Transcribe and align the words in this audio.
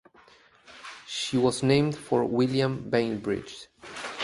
She 1.05 1.37
was 1.37 1.61
named 1.61 1.95
for 1.95 2.25
William 2.25 2.89
Bainbridge. 2.89 3.67